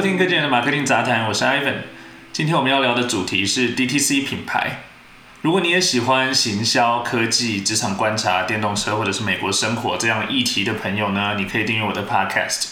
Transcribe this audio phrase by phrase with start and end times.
[0.00, 1.74] 收听各界人的马克丁杂谈，我是 Ivan。
[2.32, 4.78] 今天我们要聊的主题是 DTC 品牌。
[5.42, 12.68] 如果你也喜欢行销、科技、职场观察、电动车或者是美国生活这样议题的朋友呢，你可以订阅我的 Podcast。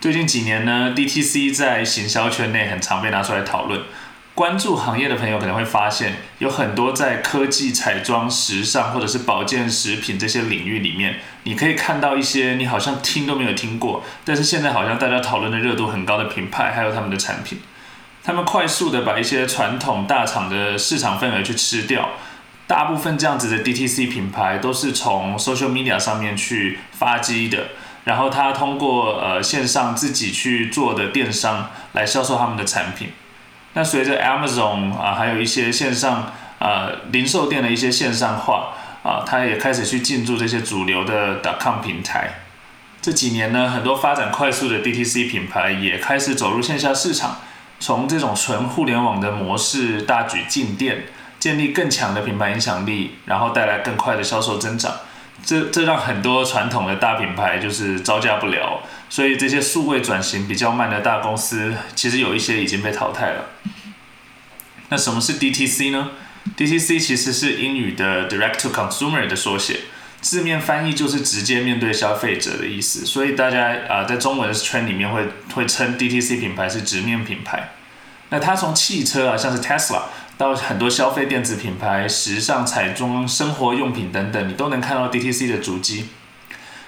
[0.00, 3.82] 最近几年呢，DTC 在行销圈内很常被拿出来讨论。
[4.34, 17.60] 关注行业的朋友可能会发现，有很多在科技、彩妆、时尚或者是保健食品这些领域里面，你可以看到一些你好像听都没有听过，但是现在好像大家讨论的热度很高的品牌，还有他们的产品。
[18.22, 22.10] 他们快速的把一些传统大厂的市场份额去吃掉。
[22.66, 27.68] 大部分这样子的 DTC 品牌都是从 social media 上面去发迹的，
[28.04, 33.08] 然后他通过呃线上自己去做的电商来销售他们的产品。
[33.74, 42.40] 那随着 Amazon 啊，还有一些线上啊零售店的一些线上化啊，它也开始去进驻这些主流的 .com 平台。
[43.00, 47.38] 这几年呢，很多发展快速的 DTC 品牌也开始走入线下市场，
[47.78, 51.04] 从这种纯互联网的模式大举进店，
[51.38, 54.92] 建立更强的品牌影响力，然后带来更快的销售增长。
[55.42, 63.50] 这这让很多传统的大品牌就是招架不了，所以这些数位转型比较慢的大公司，其实有一些已经被淘汰了。
[64.88, 66.12] 那什么是 DTC 呢
[66.56, 69.80] ？DTC 其实是英语的 Direct to Consumer 的缩写，
[70.22, 77.72] 字面翻译就是直接面对消费者的意思，所以大家啊在中文圈里面会会称 DTC 品牌是直面品牌。
[78.30, 80.04] 那它从汽车啊，像是 Tesla。
[80.38, 86.06] 到很多消费电子品牌、时尚彩妆、生活用品等等，你都能看到 DTC 的足迹。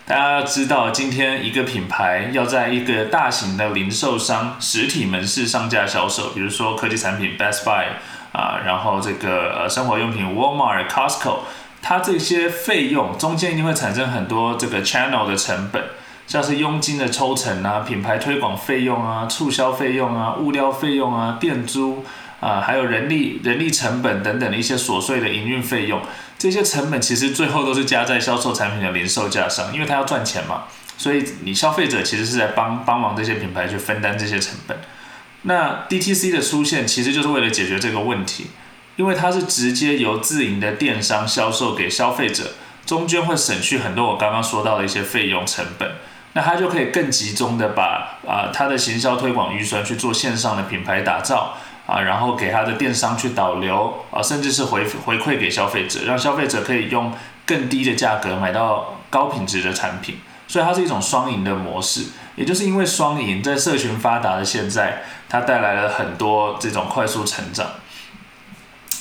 [0.04, 7.84] 大家要知道，今天一个品牌要在一个大型的零售商实体门市上架销售，比如说科技产品 Best Buy
[8.32, 11.38] 啊，然后这个呃生活用品 Walmart、Costco，
[11.80, 15.84] 它这些费用中间一定会产生很多这个 channel 的成本，
[16.26, 22.04] 像是佣金的抽成啊、品牌推广费用啊、促销费用啊、物料费用啊、店租。
[22.42, 26.02] 啊，还有人力、人力成本等等的一些琐碎的营运费用，
[26.36, 30.64] 这些成本其实最后都是加在销售产品的零售价上，因为它要赚钱嘛。
[30.98, 34.76] 所以你消费者其实是在帮帮忙这些品牌去分担这些成本。
[35.42, 38.48] 那 DTC 的出现其实就是为了解决这个问题，
[38.96, 42.54] 因为它是直接由自营的电商销售给消费者，
[42.84, 45.92] 中间会省去很多我刚刚说到的一些费用成本，
[46.32, 51.56] 那它就可以更集中的把啊它的行销推广预算去做线上的品牌打造。
[51.92, 57.12] 啊，然后给他的电商去导流啊，甚至是回回馈给消费者，让消费者可以用
[57.44, 60.16] 更低的价格买到高品质的产品，
[60.48, 62.06] 所以它是一种双赢的模式。
[62.34, 67.66] 也就是因为双赢，在社群发达的现在，它带来了很多这种快速成长。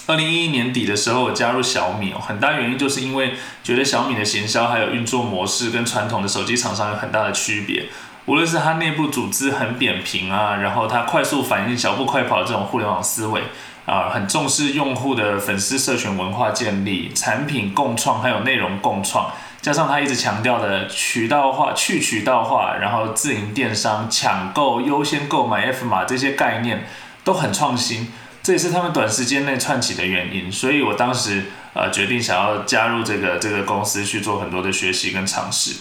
[0.07, 7.85] 二零一一年底的时候，我加入小米，很大原因就是因为觉得小米的行销还有运作模式跟传统的手机厂商有很大的区别。
[8.25, 13.41] 无论是它内部组织很扁平啊，然后它快速反应、小步快跑这种互联网思维
[13.85, 26.85] 啊，很重视用户的粉丝社群文化建立、产品共创，还有内容共创，加上它一直强调的渠道化、去渠道化，然后自营电商、抢购、优先购买 F 码这些概念
[27.23, 30.51] 都很创新，这也是他们短时间内窜起的原因。
[30.51, 35.75] 所以我当时呃决定想要加入这个这个公司去做很多的学习跟尝试。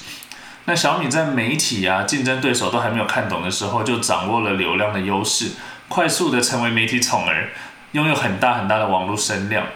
[0.66, 5.53] 那小米在媒体啊竞争对手都还没有看懂的时候，就掌握了流量的优势，
[5.88, 7.48] 快速的成为媒体宠儿，
[7.93, 9.66] 拥有很大很大的网络声量。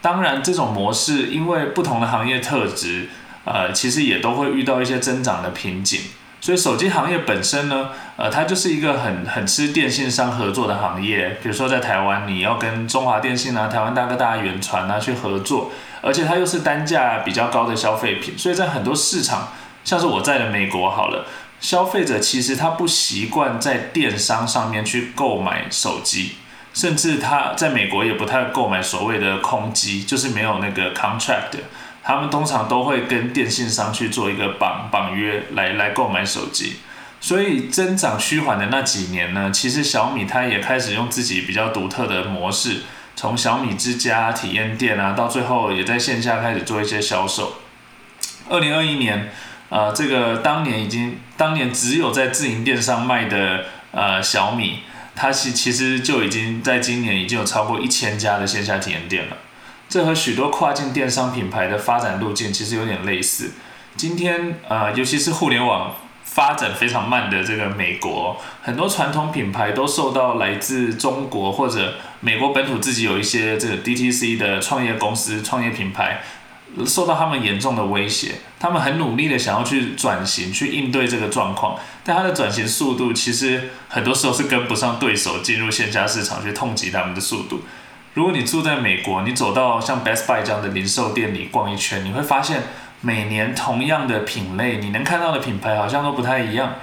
[0.00, 3.08] 当然，这种模式因为不同的行业特质，
[3.44, 6.00] 呃，其实也都会遇到一些增长的瓶颈。
[6.40, 11.36] 所以手机行业本身呢，呃，它就是一个很很吃电信商合作的行业。
[11.42, 19.48] 比如说在台湾，你要跟中华电信啊、台湾大哥大、远传啊去合作，而且它又是单价比较高的消费品，所以在很多市场。
[19.88, 21.24] 像是我在的美国好了，
[21.60, 26.32] 消费者其实他不习惯在电商上面去购买手机，
[26.74, 31.56] 甚至他在美国也不太购买所谓的空机，就是没有那个 contract，
[32.02, 36.76] 他们通常都会跟电信商去做一个绑绑约来来购买手机。
[37.18, 42.82] 所以增长趋缓的那几年呢，其实小米它也开始用自己比较独特的模式，
[43.16, 47.54] 从小米之家体验店啊，到最后也在线下开始做一些销售。
[48.50, 49.30] 二零二一年。
[49.70, 54.80] 啊，这个当年已经当年只有在自营店上卖的呃小米，
[55.14, 59.36] 它其其实就已经在今年已经有超过一千家的线下体验店了。
[59.88, 63.52] 这和许多跨境电商品牌的发展路径其实有点类似。
[63.96, 65.94] 今天呃，尤其是互联网
[66.24, 76.22] 发展非常慢的这个美国，很多传统品牌都受到来自中国或者美国本土自己有一些这个 DTC 的创业公司、创业品牌。
[76.86, 87.62] 受到他们严重的威胁，他们很努力的想要去转型，去应对这个状况，但他的转型速度其实很多时候是跟不上对手进入线下市场去痛击他们的速度。
[88.14, 92.62] 如果你住在美国，你走到像 Best Buy 这样的零售店里逛一圈，你会发现
[93.00, 96.74] 每年同样的品类，你能看到的品牌好像都不太一样。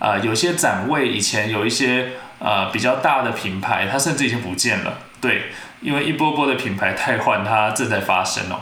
[0.00, 4.98] 啊，有些展位以前有一些呃比较大的品牌，它甚至已经不见了。
[5.20, 5.44] 对，
[5.80, 8.60] 因为一波波的品牌汰换，它正在发生哦。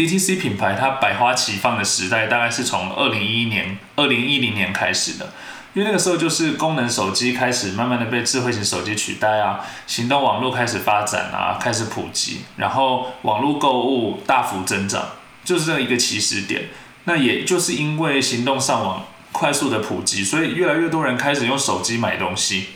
[0.00, 5.30] DTC 品牌它百花齐放的时代，大概是从二零一一年、二零一零年开始的。
[5.74, 15.04] 因为那个时候就是功能手机开始慢慢的被智慧型手机取代啊，行动网络开始发展啊，开始普及，然后网络购物大幅增长，
[15.44, 16.70] 就是这一个起始点。
[17.04, 22.68] 那也就是因为行动上网快速的普及，所以越来越多人开始用手机买东西，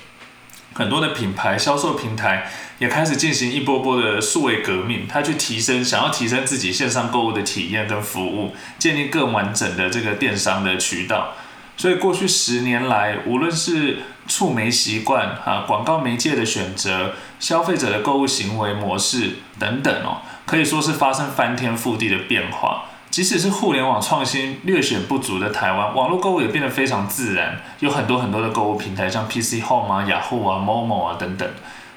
[0.75, 2.51] 很多的品牌销售平台
[2.81, 11.35] 也开始进行一波波的数位革命，它去提升，想要提升自己线上购物的体验跟服务，建立更完整的这个电商的渠道。
[11.77, 13.99] 所以过去十年来，无论是
[14.29, 22.87] 触媒习惯、啊广告媒介的选择、消费者的购物行为模式等等哦，可以说是发生翻天覆地的变化。
[23.15, 31.49] 即使是互联网创新略显不足的台湾，网络购物也变得非常自然，有很多很多的购物平台，像 PC Home 啊、雅虎啊、Momo 啊等等。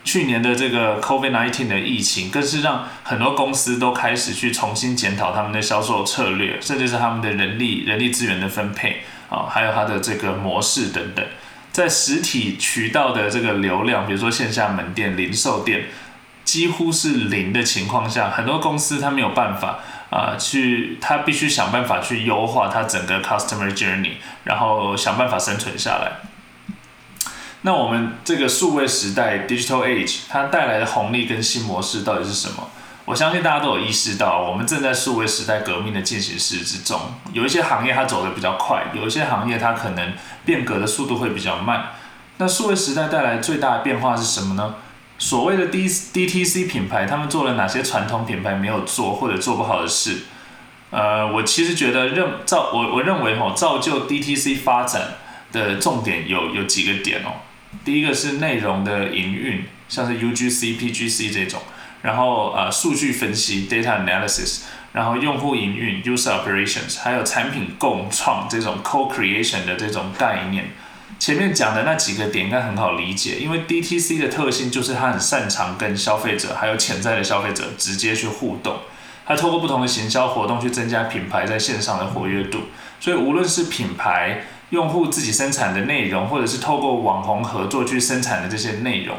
[0.03, 9.01] 去年的这个 COVID-19 的疫情，更是让很多公司都开始去重新检讨他们的销售策略，甚至是他们的人力、人力资源的分配。
[9.31, 11.25] 啊，还有它的这个模式等等，
[11.71, 15.85] 在实体渠道的这个流量，比如说线下门店、零售店，
[16.43, 19.79] 几乎是零的情况下，很多公司它没有办法
[20.09, 24.13] 啊，去他必须想办法去优化他整个 customer journey，
[24.43, 26.11] 然后想办法生存下来。
[27.61, 32.69] 那我们这个数位时代 digital age 它带来的红利跟新模式到底是什么？
[33.03, 36.99] 我相信大家都有意识到，我们正在数位时代革命的进行式之中。
[37.33, 40.13] 有一些行业它走得比较快，有一些行业它可能
[40.45, 41.91] 变革的速度会比较慢。
[42.37, 44.75] 那数位时代带来最大的变化是什么呢？
[45.17, 50.19] 所谓的 D D T C 品牌，他们做了哪些传统品牌没有做或者做不好的事？
[50.89, 55.15] 呃，我其实觉得认造我我认为吼造就 D T C 发展
[55.51, 57.41] 的重点有有几个点哦。
[57.83, 61.61] 第一个是内容的营运，像是 U G C P G C 这种。
[62.03, 64.61] 然后呃，数据分析 （data analysis），
[64.93, 70.69] 然后用户营运 （user operations），还有产品共创这种 co-creation 的这种概念。
[71.19, 78.77] 前面讲的那几个点应该很好理解，因为 DTC 的特性就是它很擅长跟消费者还有潜在的消费者直接去互动，
[79.25, 82.59] 它透过不同的行销活动去增加品牌在线上的活跃度。
[82.99, 89.17] 所以无论是品牌用户自己生产的内容，或者是透过网红合作去生产的这些内容。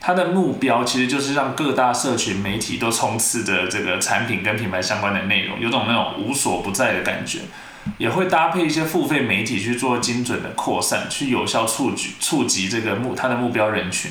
[0.00, 7.40] 它的目标其实就是让各大社群媒体都充斥着这个产品跟品牌相关的内容，有种那种无所不在的感觉，
[7.98, 14.10] 也会搭配一些付费媒体去做精准的扩散，去有效触及触及这个目它的目标人群。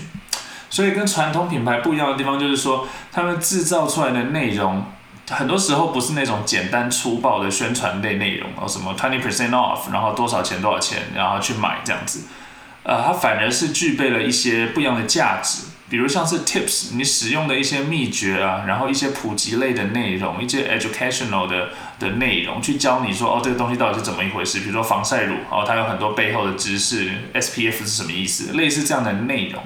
[0.69, 4.85] 所以跟传统品牌不一样的地方就是说，他们制造出来的内容
[5.31, 12.21] 很多时候不是那种简单粗暴的宣传类内容，哦什么 twenty percent off，然后多少钱多少钱，然后去买这样子，
[12.83, 15.63] 呃，它反而是具备了一些不一样的价值。
[15.89, 24.61] 比如像是 tips，你使用的一些秘诀啊，然后一些普及类的内容，一些 educational 的的内容，去教你说哦，这个东西到底是怎么一回事。
[24.61, 29.61] 比如说防晒乳，哦，它有很多背后的知识，SPF 是什么意思，类似这样的内容。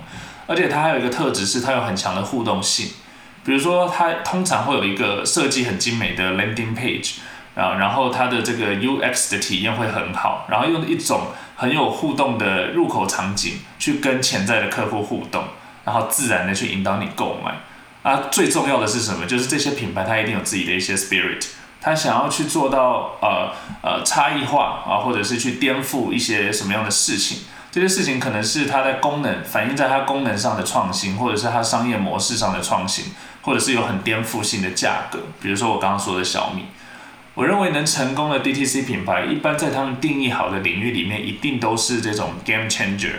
[0.48, 2.90] 而且它还有一个特质是，它有很强的互动性。
[3.46, 7.16] 比如说，它通常会有一个设计很精美的 landing page，
[7.56, 15.44] 啊，然后它的这个 UX 的体验会很好，然后用一种很有互动的入口场景去跟潜在的客户互动。
[15.86, 17.58] 然后自然的去引导你购买，
[18.10, 19.26] 啊，最重要的是什么？
[19.26, 21.46] 就是这些品牌它一定有自己的一些 spirit，
[21.84, 27.40] 他想要去做到呃呃差异化啊，或者是去颠覆一些什么样的事情？
[27.70, 33.06] 这些事情可能是它的功能反映在它功能上的创新，或者是它商业模式上的创新，
[33.42, 35.20] 或者是有很颠覆性的价格。
[35.42, 36.68] 比如说我刚刚说的小米，
[37.34, 43.16] 我认为能成功的 DTC 品牌，一般在他们定义好的领域里面，一定都是这种 game changer。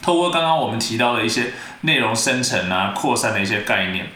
[0.00, 1.52] 透过刚刚我们提到的一些
[1.82, 4.06] 内容生成啊、扩散的一些概念，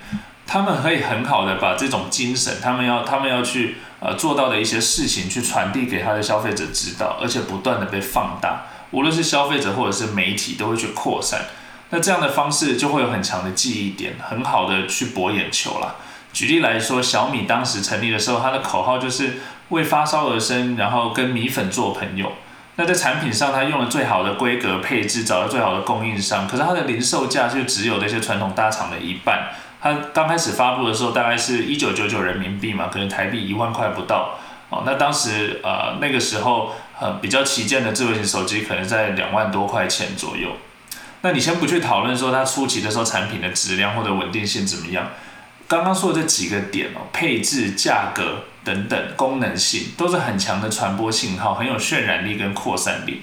[0.46, 11.46] 他们可以很好的把这种精神，他们要他们要去呃做到的一些事情，去传递给他的消费者知道，而且不断的被放大，无论是消费者或者是媒体都会去扩散。
[11.90, 15.96] 那这样的方式就会有很强的记忆点，很好的去博眼球啦。
[16.32, 19.34] 举例来说，小米当时成立的时候，它的口号就是
[19.68, 22.32] 为发烧而生，然后跟米粉做朋友。
[22.76, 29.50] 那在产品上，它用了最好的规格配置，找到最好的供应商，可是它的零售价就只有那些传统大厂的一半。
[29.84, 34.38] 它刚开始发布的时候，大概是一九九九人民币嘛，可能台币一万块不到。
[34.70, 40.52] 哦，那当时呃那个时候呃比较旗舰的智慧型手机可能在两万多块钱左右。
[41.20, 45.10] 那你先不去讨论说它初期的时候产品的质量或者稳定性怎么样，
[45.68, 53.20] 刚刚说的这几个点哦，配置、价格等等功能性都是很强的传播信号，很有渲染力跟扩散力。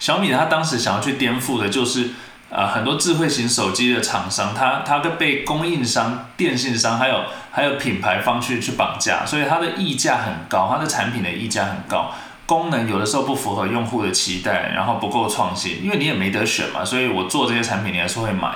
[0.00, 2.10] 小米它当时想要去颠覆的就是。
[2.54, 12.12] 呃，很多智慧型手机的厂商，它它跟被供应商、电信商还有还有品牌方去去绑架，所以它的溢价很高，它的产品的溢价很高，
[12.44, 18.54] 功能有的时候不符合用户的期待，然后不够创新，因为你也没得选嘛，所以我做这些产品你还是会买。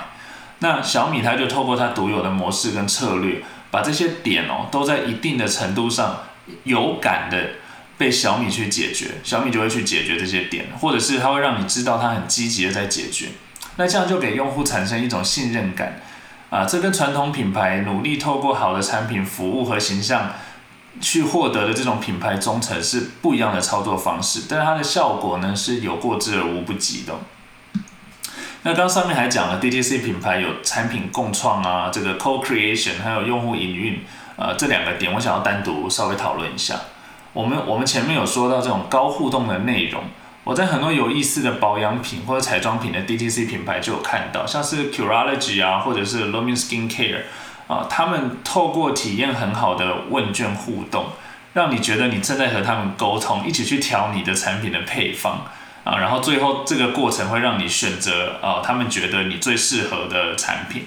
[0.59, 6.19] 那小米它就透过它独有的模式跟策略，把这些点哦都在一定的程度上
[6.65, 7.49] 有感的
[7.97, 13.29] 被小米去解决，小米就会去解决这些点，或者是它会让你知道它很积极的在解决。
[13.77, 16.01] 那这样就给用户产生一种信任感，
[16.49, 20.31] 啊，这跟传统品牌努力透过好的产品、服务和形象
[20.99, 27.13] 去获得的这种品牌忠诚是不一样的操作方式，但是它的效果呢是有过之而无不及的。
[28.63, 34.01] 那刚上面还讲了，DTC 品牌有产品共创啊，这个 co-creation，还有用户营运，
[34.37, 36.81] 呃，这两个点我想要单独稍微讨论一下。
[37.31, 40.03] 我们我们前面有说到这种高互动的内容。
[40.47, 47.23] 我在很多有意思的保养品或者彩妆品的 DTC 品牌就有看到，像是 Curology 啊，或者是 Lumin Skin Care
[47.67, 51.07] 啊，他们透过体验很好的问卷互动，
[51.51, 55.41] 让你觉得你正在和他们沟通，一起去调你的产品的配方
[55.83, 60.83] 啊，然后最后这个过程会让你选择啊，他们觉得你最适合的产品，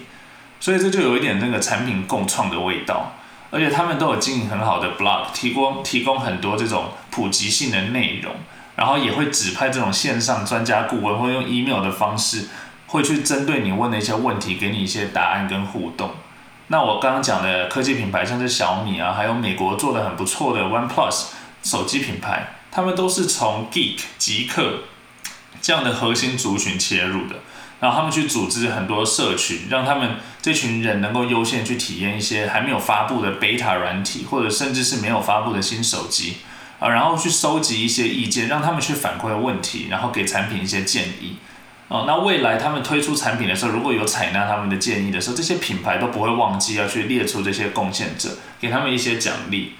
[0.59, 3.13] 所以这就有一点那个产品共创的味道，
[3.51, 8.33] 而且他们都有经营很好的 blog，提供提供很多这种普及性的内容。
[8.75, 12.47] 然后也会指派这种线上专家顾问，或用 email 的方式，
[12.87, 16.11] 会去针对你问的一些问题，给你一些答案跟互动。
[16.67, 21.25] 那我刚刚讲的科技品牌，像是小米啊，还有美国做的很不错的 OnePlus
[21.63, 24.83] 手机品牌，他们都是从 Geek 极客
[25.61, 27.35] 这样的核心族群切入的，
[27.81, 36.37] 然后他们去组织很多社群，让他们这群人能够优先去体验一些还没有发布的 beta 软体，或者甚至是没有发布的新手机。
[36.81, 41.37] 啊，然后去收集一些意见，让他们去反馈问题，然后给产品一些建议。
[41.87, 49.73] 哦，那未来他们推出产品的时候，如果有采纳他们的建议的时候，这些品牌都不会忘记要去列出这些贡献者，给他们一些奖励。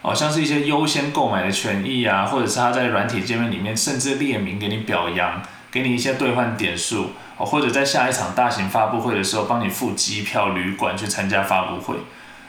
[0.00, 11.96] 哦，像是一些优先购买的权益啊，或者是他在软体界面里面甚至列名给你表扬，给你一些兑换点数，哦，或者在下一场大型发布会的时候帮你付机票、旅馆去参加发布会。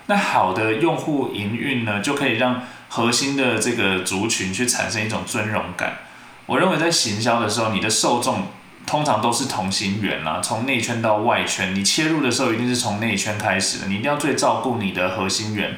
[0.05, 5.99] 那好的用户营运呢，就可以让核心的这个族群去产生一种尊荣感。
[6.45, 8.47] 我认为在行销的时候，你的受众
[8.85, 15.75] 通常都是同心圆啦，从内圈到外圈，你切入的时候一定是从内圈开始的，你一定要最照顾你的核心圆，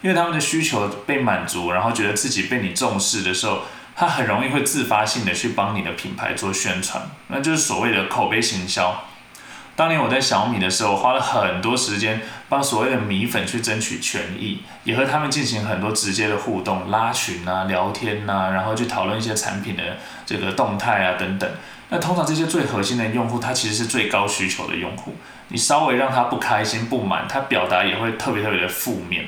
[0.00, 3.58] 因为他们的需求被满足，然后觉得自己被你重视的时候，
[3.94, 9.04] 他很容易会自发性的去帮你的品牌做宣传，那就是所谓的口碑行销。
[9.76, 19.82] 当年我在小米的时候，花了很多时间帮所谓的米粉去争取权益，也和他们进行很多直接的互动、拉群啊、聊天呐，然后去讨论一些产品的
[20.24, 21.48] 这个动态啊等等。
[21.90, 25.14] 那通常这些最核心的用户，他其实是最高需求的用户。
[25.48, 29.26] 你稍微让他不开心、不满，他表达也会特别特别的负面。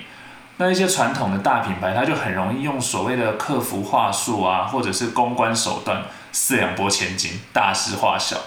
[0.56, 8.38] 那一些传统的大品牌，他就很容易用所谓的客服话术啊，或者是公关手段，四两拨千斤，大事化小。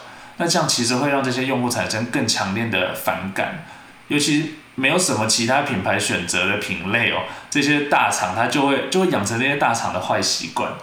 [0.41, 3.63] 那这样其实会让这些用户产生更强烈的反感，
[4.07, 10.73] 尤其没有什么其他品牌选择的品类哦，这些大厂它就会就会养成这些大厂的坏习惯。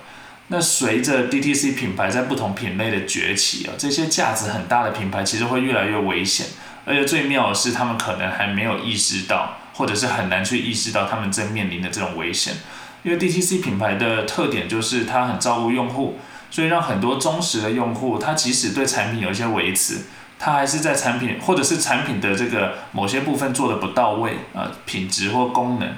[0.46, 6.46] 那随着 DTC 品牌在不同品类的崛起啊，这些价值很大的品牌其实会越来越危险，
[6.84, 12.54] 而且最妙的是他们可能还没有意识到，或者是很难去意识到他们正面临的这种危险，
[13.02, 16.20] 因为 DTC 品牌的特点就是它很照顾用户。
[16.50, 20.02] 所以让很多忠实的用户，他即使对产品有一些维持，
[20.38, 25.88] 他还是在产品或者是产品的这个某些部分做的不到位啊，品质或功能，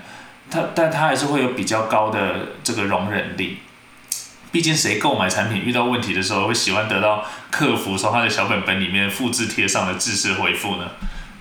[0.50, 3.58] 他但他还是会有比较高的这个容忍力。
[4.50, 10.90] 毕竟谁购买产品遇到问题的时候，会喜欢得到客服从他的小本本里面复制贴上的知识回复呢？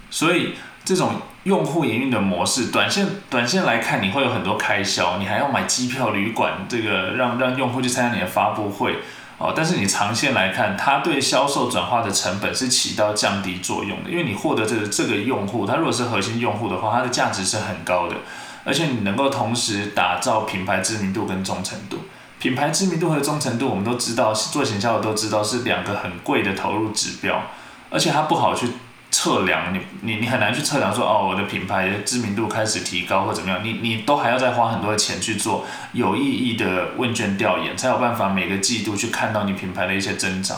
[0.10, 0.54] 所以。
[0.90, 8.96] 这种用户营运的模式，短线短线来看，你会有很多开销，你还要买机票、旅馆，这个让让用户去参加你的发布会
[9.38, 9.54] 哦。
[9.56, 18.16] 但是你长线来看，它对销售转化的成本是起到降低作用的，因为你获得这个这个用户，他如果是核心用户的话，它的价值是很高的，
[18.64, 21.98] 而且你能够同时打造品牌知名度跟忠诚度。
[22.40, 27.44] 品牌知名度和忠诚度，我们都知道，做行销的都知道是两个很贵的投入指标，
[27.92, 28.70] 而且它不好去
[29.12, 40.58] 测量，你你你很难去测量说，哦，我的品牌知名度开始提高或怎么样，你你都还要再花很多的钱去做有意义的问卷调研，才有办法每个季度去看到你品牌的一些增长。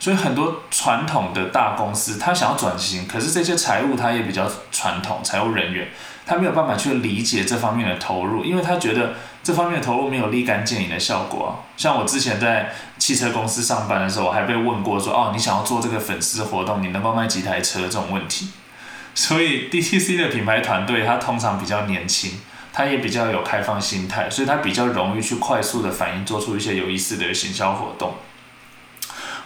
[0.00, 5.88] 所以很多传统的大公司，他想要转型，可是这些财务他也比较传统，财务人员
[6.26, 11.62] 他没有办法去理解这方面的投入，因为他觉得这方面的投入没有立竿见影的效果。
[11.76, 18.48] 像我之前在汽车公司上班的时候，我还被问过说，哦，你想要做这个粉丝活动，你能够卖几台车这种问题。
[19.14, 22.40] 所以 DTC 的品牌团队，它通常比较年轻，
[22.72, 28.14] 它也比较有开放心态，所以它比较容易去快速的反应，做出一些有意思的行销活动。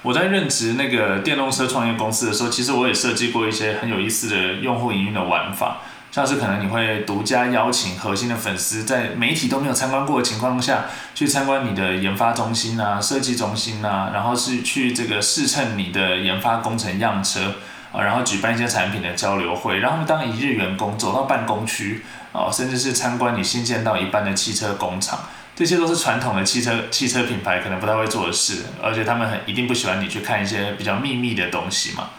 [0.02, 5.78] 我在任职那个电动车创业公司的时候，其实我也设计过一些很有意思的用户营运的玩法，
[6.10, 17.54] 像是可能你会独家邀请核心的粉丝，在媒体都没有参观过的情况下去参观你的研发中心啊、设计中心啊，然后是去这个试乘你的研发工程样车
[17.92, 25.20] 啊，然后举办一些产品的交流会，让他们当一日员工走到办公区啊，甚至是参观你新建到一半的汽车工厂。
[25.54, 32.10] 这些都是传统的汽车汽车品牌可能不太会做的事，而且他们很一定不喜欢你去看一些比较秘密的东西嘛。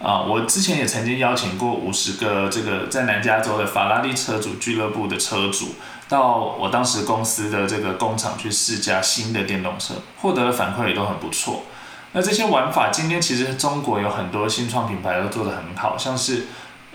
[0.00, 5.74] 啊，我之前也曾经邀请过五十个这个在南加州的法拉利车主俱乐部的车主，
[6.08, 11.64] 到我当时公司的这个工厂去试驾新的电动车，获得的反馈也都很不错。
[12.12, 16.46] 那这些玩法，今天其实中国有很多新创品牌都做得很好，像是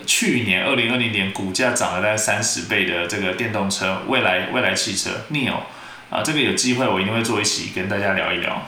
[0.06, 5.56] 去年二零二零年股价涨了大概三十倍的这个电动车未来未来汽车 Neo。
[6.10, 8.62] 啊，这个有机会我一定会做一起跟大家聊一聊。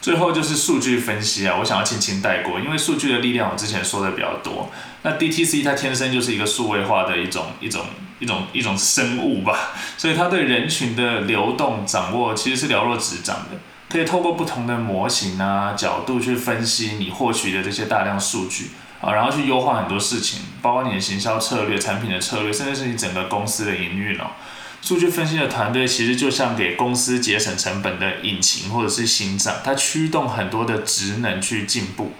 [0.00, 4.70] 最后就是数据分析啊，我想要轻轻带过，因为数据的力量我之前说的比较多。
[5.02, 7.84] 那 DTC 它天生就是一个数位化的一种一种
[8.18, 24.30] 一种一种生物吧， 所以它对人群的流动掌握其实是了若指掌的，可以透过不同的模型啊角度去分析你获取的这些大量数据啊，然后去优化很多事情，包括你的行销策略、产品的策略，甚至是你整个公司的营运哦。
[24.80, 32.12] 数据分析的团队其实就像给公司节省成本的引擎或者是心脏，它驱动很多的职能去进步。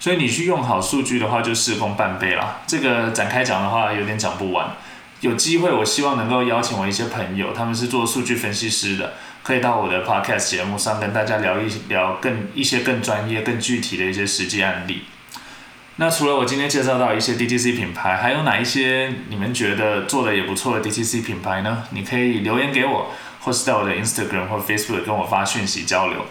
[0.00, 2.62] 所以你去用好数据的话，就事功半倍了。
[2.66, 4.74] 这个展开讲的话有点讲不完。
[5.20, 15.02] 有机会，我希望能够邀请我一些朋友，他们是做数据分析师的，可以到我的 podcast 节目上跟大家聊一聊更一些更专业、更具体的一些实际案例。
[16.00, 21.84] 那除了我今天介绍到一些 DTC 品牌，还有哪一些你们觉得做的也不错的 DTC 品牌呢？
[21.90, 26.24] 你可以留言给我，或是在我的 Instagram 或 Facebook 跟我发讯息交流。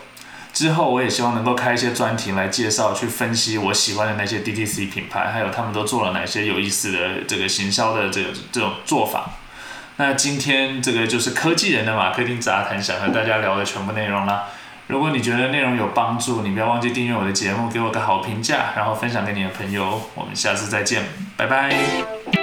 [0.51, 9.33] 之后我也希望能够开一些专题来介绍，去分析我喜欢的那些 DTC 品牌，还有他们都做了哪些有意思的这个行销的这个这种做法。
[9.97, 14.45] 那今天这个就是科技人的马克丁杂谈，想和大家聊的全部内容啦。
[14.89, 20.01] 如果你觉得内容有帮助，你不要忘记订阅我的节目，给我个好评价，然后分享给你的朋友。
[20.15, 21.03] 我们下次再见，
[21.37, 22.38] 拜拜。